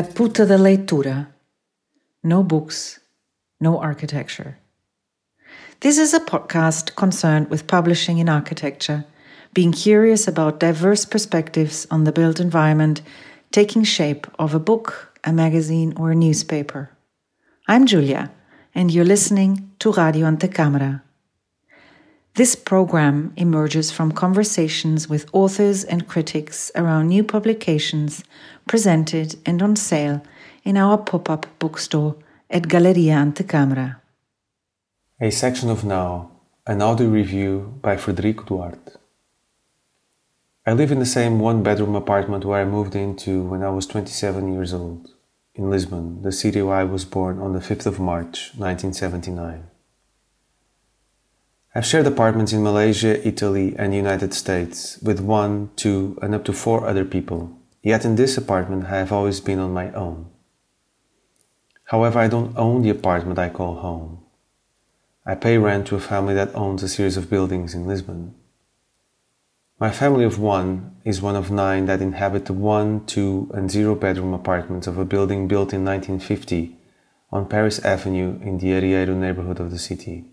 [0.00, 1.28] A puta da leitura.
[2.24, 3.00] No books,
[3.60, 4.56] no architecture.
[5.80, 9.04] This is a podcast concerned with publishing in architecture,
[9.52, 13.02] being curious about diverse perspectives on the built environment
[13.52, 16.88] taking shape of a book, a magazine, or a newspaper.
[17.68, 18.30] I'm Julia,
[18.74, 21.02] and you're listening to Radio Antecamera.
[22.34, 28.22] This program emerges from conversations with authors and critics around new publications
[28.68, 30.22] presented and on sale
[30.62, 32.16] in our pop up bookstore
[32.48, 33.96] at Galleria Antecamera.
[35.20, 36.30] A section of Now,
[36.66, 38.92] an audio review by Frederico Duarte.
[40.66, 43.86] I live in the same one bedroom apartment where I moved into when I was
[43.86, 45.10] 27 years old,
[45.54, 49.69] in Lisbon, the city where I was born on the 5th of March 1979.
[51.72, 56.52] I've shared apartments in Malaysia, Italy, and United States with one, two, and up to
[56.52, 57.56] four other people.
[57.80, 60.26] Yet in this apartment, I have always been on my own.
[61.84, 64.18] However, I don't own the apartment I call home.
[65.24, 68.34] I pay rent to a family that owns a series of buildings in Lisbon.
[69.78, 73.94] My family of one is one of nine that inhabit the one, two, and zero
[73.94, 76.76] bedroom apartments of a building built in 1950
[77.30, 80.29] on Paris Avenue in the Areeiro neighborhood of the city.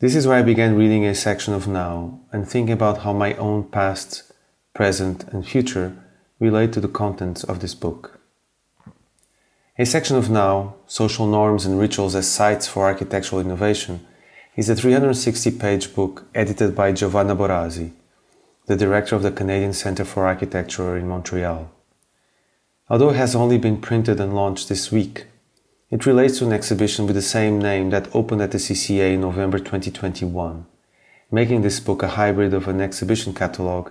[0.00, 3.34] This is why I began reading a section of Now and thinking about how my
[3.34, 4.32] own past,
[4.72, 5.96] present, and future
[6.38, 8.20] relate to the contents of this book.
[9.76, 14.06] A section of Now, Social Norms and Rituals as Sites for Architectural Innovation,
[14.54, 17.90] is a 360 page book edited by Giovanna Borasi,
[18.66, 21.72] the director of the Canadian Centre for Architecture in Montreal.
[22.88, 25.26] Although it has only been printed and launched this week,
[25.90, 29.22] it relates to an exhibition with the same name that opened at the CCA in
[29.22, 30.66] November 2021,
[31.30, 33.90] making this book a hybrid of an exhibition catalogue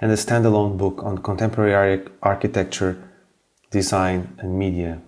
[0.00, 2.98] and a standalone book on contemporary architecture,
[3.70, 5.00] design, and media.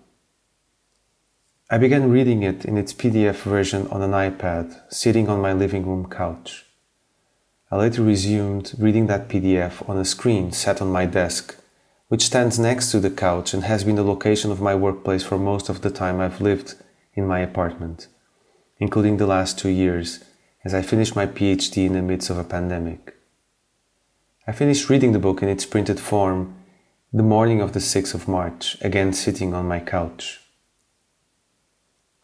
[1.68, 5.86] I began reading it in its PDF version on an iPad, sitting on my living
[5.86, 6.66] room couch.
[7.72, 11.59] I later resumed reading that PDF on a screen set on my desk
[12.10, 15.38] which stands next to the couch and has been the location of my workplace for
[15.38, 16.74] most of the time I've lived
[17.14, 18.08] in my apartment,
[18.78, 20.18] including the last two years
[20.64, 23.14] as I finished my PhD in the midst of a pandemic.
[24.44, 26.56] I finished reading the book in its printed form
[27.12, 30.40] the morning of the 6th of March, again sitting on my couch.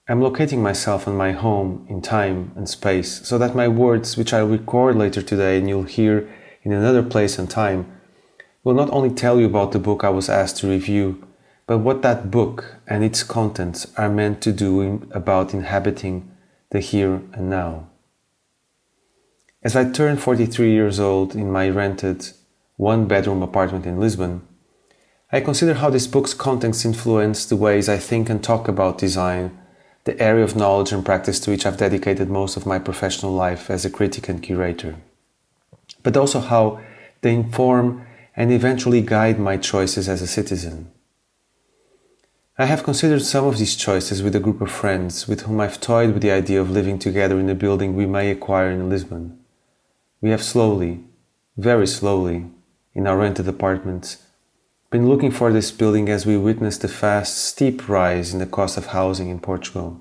[0.08, 4.32] I'm locating myself and my home in time and space so that my words, which
[4.32, 6.28] I'll record later today and you'll hear
[6.64, 7.95] in another place and time,
[8.66, 11.24] will not only tell you about the book I was asked to review,
[11.68, 16.28] but what that book and its contents are meant to do in, about inhabiting
[16.70, 17.86] the here and now.
[19.62, 22.32] As I turned 43 years old in my rented
[22.76, 24.42] one bedroom apartment in Lisbon,
[25.30, 29.56] I consider how this book's contents influence the ways I think and talk about design,
[30.02, 33.70] the area of knowledge and practice to which I've dedicated most of my professional life
[33.70, 34.96] as a critic and curator,
[36.02, 36.80] but also how
[37.20, 38.04] they inform
[38.36, 40.90] and eventually guide my choices as a citizen.
[42.58, 45.80] I have considered some of these choices with a group of friends with whom I've
[45.80, 49.38] toyed with the idea of living together in a building we may acquire in Lisbon.
[50.20, 51.04] We have slowly,
[51.56, 52.46] very slowly,
[52.94, 54.22] in our rented apartments,
[54.90, 58.78] been looking for this building as we witnessed the fast, steep rise in the cost
[58.78, 60.00] of housing in Portugal.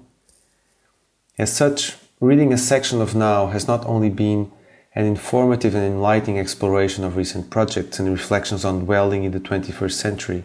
[1.37, 4.51] As such, reading a section of Now has not only been
[4.95, 9.91] an informative and enlightening exploration of recent projects and reflections on dwelling in the 21st
[9.91, 10.43] century,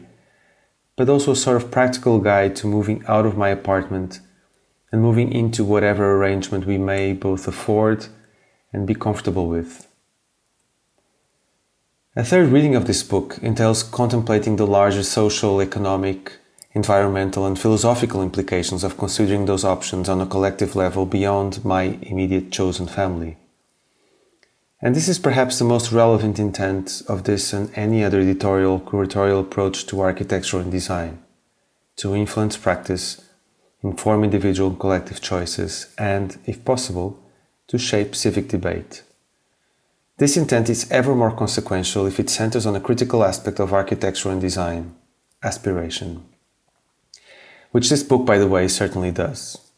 [0.97, 4.21] but also a sort of practical guide to moving out of my apartment
[4.91, 8.09] and moving into whatever arrangement we may both afford
[8.73, 9.87] and be comfortable with.
[12.17, 16.39] A third reading of this book entails contemplating the larger social, economic,
[16.73, 22.51] environmental, and philosophical implications of considering those options on a collective level beyond my immediate
[22.51, 23.37] chosen family.
[24.83, 29.41] And this is perhaps the most relevant intent of this and any other editorial curatorial
[29.41, 31.23] approach to architecture and design
[31.97, 33.21] to influence practice,
[33.83, 37.23] inform individual and collective choices, and, if possible,
[37.67, 39.03] to shape civic debate.
[40.17, 44.31] This intent is ever more consequential if it centers on a critical aspect of architecture
[44.31, 44.95] and design
[45.43, 46.25] aspiration.
[47.71, 49.70] Which this book, by the way, certainly does.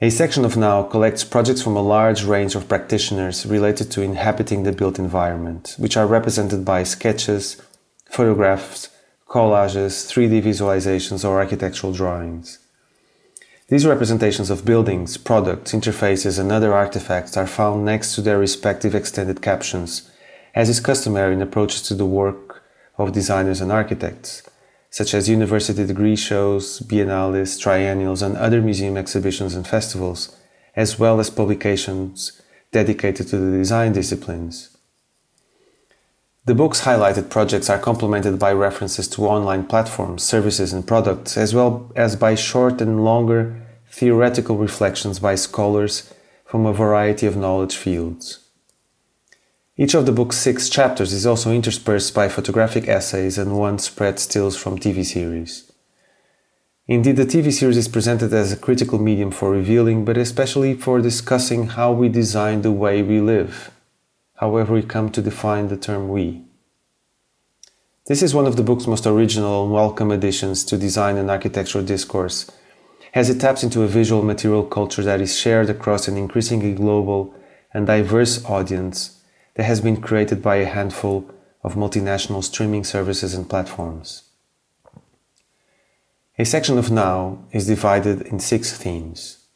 [0.00, 4.64] A section of Now collects projects from a large range of practitioners related to inhabiting
[4.64, 7.62] the built environment, which are represented by sketches,
[8.06, 8.90] photographs,
[9.28, 12.58] collages, 3D visualizations, or architectural drawings.
[13.68, 18.96] These representations of buildings, products, interfaces, and other artifacts are found next to their respective
[18.96, 20.10] extended captions,
[20.56, 22.64] as is customary in approaches to the work
[22.98, 24.42] of designers and architects,
[24.94, 30.36] such as university degree shows, biennales, triennials, and other museum exhibitions and festivals,
[30.76, 34.76] as well as publications dedicated to the design disciplines.
[36.44, 41.52] The book's highlighted projects are complemented by references to online platforms, services, and products, as
[41.56, 46.14] well as by short and longer theoretical reflections by scholars
[46.44, 48.43] from a variety of knowledge fields.
[49.76, 54.20] Each of the book's six chapters is also interspersed by photographic essays and one spread
[54.20, 55.72] stills from TV series.
[56.86, 61.00] Indeed, the TV series is presented as a critical medium for revealing, but especially for
[61.00, 63.72] discussing how we design the way we live,
[64.36, 66.44] however we come to define the term we.
[68.06, 71.82] This is one of the book's most original and welcome additions to design and architectural
[71.82, 72.48] discourse,
[73.12, 77.34] as it taps into a visual material culture that is shared across an increasingly global
[77.72, 79.20] and diverse audience
[79.54, 81.30] that has been created by a handful
[81.62, 84.24] of multinational streaming services and platforms.
[86.38, 89.46] A section of Now is divided in six themes.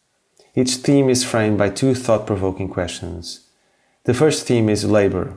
[0.54, 3.48] Each theme is framed by two thought provoking questions.
[4.04, 5.34] The first theme is labor.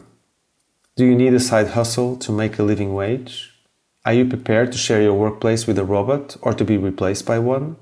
[0.95, 3.53] Do you need a side hustle to make a living wage?
[4.05, 7.39] Are you prepared to share your workplace with a robot or to be replaced by
[7.39, 7.77] one?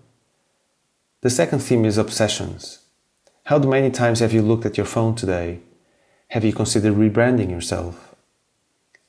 [1.22, 2.80] The second theme is obsessions.
[3.46, 5.60] How many times have you looked at your phone today?
[6.30, 8.14] Have you considered rebranding yourself?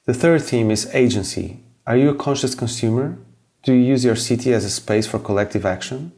[0.06, 1.60] The third theme is agency.
[1.86, 3.18] Are you a conscious consumer?
[3.62, 6.12] Do you use your city as a space for collective action?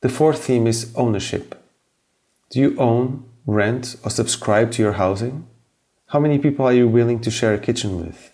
[0.00, 1.62] The fourth theme is ownership.
[2.48, 5.46] Do you own, rent, or subscribe to your housing?
[6.06, 8.32] How many people are you willing to share a kitchen with?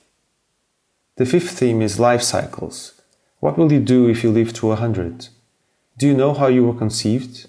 [1.17, 3.03] The fifth theme is life cycles.
[3.41, 5.31] What will you do if you live to a hundred?
[5.99, 7.49] Do you know how you were conceived?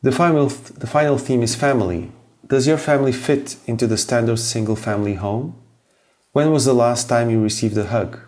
[0.00, 2.12] The final, the final theme is family.
[2.48, 5.56] Does your family fit into the standard single family home?
[6.30, 8.20] When was the last time you received a hug?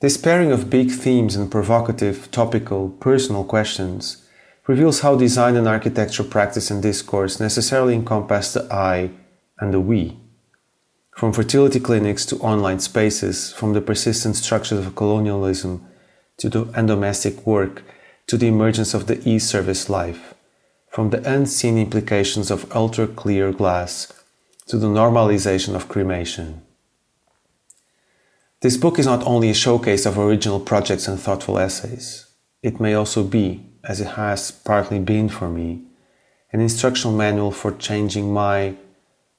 [0.00, 4.26] This pairing of big themes and provocative, topical, personal questions
[4.66, 9.12] reveals how design and architecture practice and discourse necessarily encompass the I
[9.58, 10.18] and the we.
[11.16, 15.86] From fertility clinics to online spaces, from the persistent structures of colonialism
[16.36, 17.82] to the domestic work
[18.26, 20.34] to the emergence of the e-service life
[20.90, 24.12] from the unseen implications of ultra clear glass
[24.66, 26.62] to the normalization of cremation.
[28.60, 32.26] This book is not only a showcase of original projects and thoughtful essays,
[32.62, 35.84] it may also be, as it has partly been for me,
[36.52, 38.74] an instructional manual for changing my,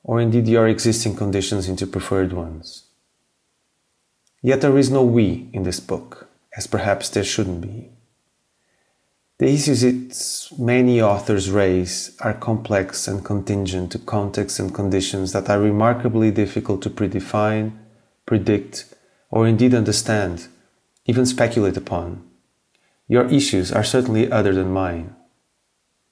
[0.03, 2.85] or indeed your existing conditions into preferred ones.
[4.41, 7.89] Yet there is no we in this book, as perhaps there shouldn't be.
[9.41, 15.49] The issues its many authors raise are complex and contingent to contexts and conditions that
[15.49, 17.71] are remarkably difficult to predefine,
[18.27, 18.85] predict,
[19.31, 20.47] or indeed understand,
[21.07, 22.21] even speculate upon.
[23.07, 25.15] Your issues are certainly other than mine.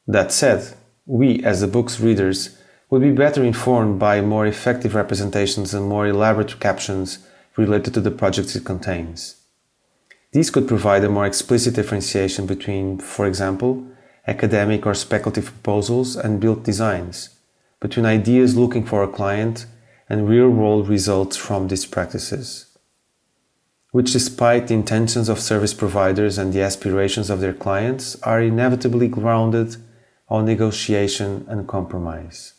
[0.07, 0.73] That said,
[1.05, 2.57] we, as the book's readers,
[2.89, 7.19] would be better informed by more effective representations and more elaborate captions
[7.55, 9.38] related to the projects it contains.
[10.31, 13.83] These could provide a more explicit differentiation between, for example,
[14.27, 17.29] academic or speculative proposals and built designs,
[17.79, 19.65] between ideas looking for a client
[20.07, 22.77] and real world results from these practices,
[23.91, 29.07] which, despite the intentions of service providers and the aspirations of their clients, are inevitably
[29.07, 29.77] grounded
[30.27, 32.53] on negotiation and compromise.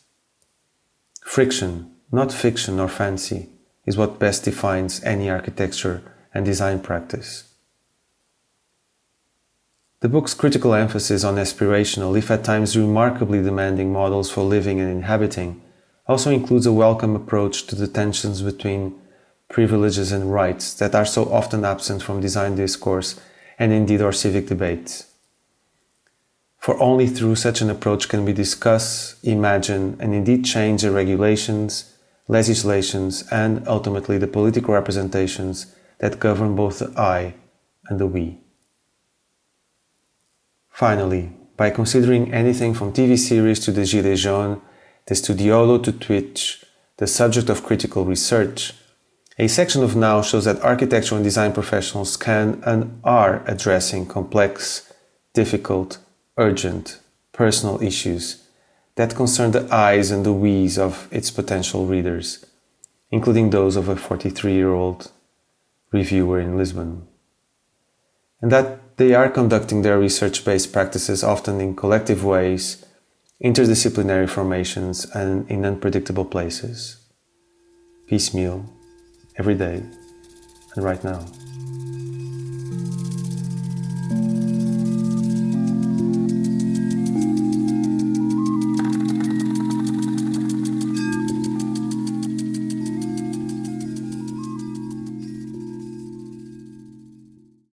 [1.23, 3.49] Friction, not fiction or fancy,
[3.87, 6.03] is what best defines any architecture
[6.35, 7.50] and design practice.
[10.01, 14.91] The book's critical emphasis on aspirational, if at times remarkably demanding models for living and
[14.91, 15.61] inhabiting,
[16.07, 18.99] also includes a welcome approach to the tensions between
[19.51, 23.21] privileges and rights that are so often absent from design discourse
[23.59, 25.05] and indeed our civic debates.
[26.57, 31.95] For only through such an approach can we discuss, imagine, and indeed change the regulations,
[32.27, 35.67] legislations, and ultimately the political representations
[35.99, 37.35] that govern both the I
[37.91, 38.39] and the we.
[40.81, 44.63] Finally, by considering anything from TV series to the Gilets jaunes,
[45.09, 46.65] the Studiolo to Twitch,
[46.97, 48.73] the subject of critical research,
[49.39, 54.91] a section of Now shows that architectural and design professionals can and are addressing complex,
[55.35, 55.99] difficult,
[56.39, 56.99] urgent,
[57.33, 58.49] personal issues
[58.95, 62.47] that concern the I's and the we's of its potential readers,
[63.11, 65.13] including those of a 43 year old
[65.93, 67.07] reviewer in Lisbon.
[68.43, 72.85] And that they are conducting their research based practices often in collective ways,
[73.43, 76.97] interdisciplinary formations, and in unpredictable places.
[78.09, 78.65] piecemeal,
[79.39, 79.81] every day,
[80.75, 81.25] and right now.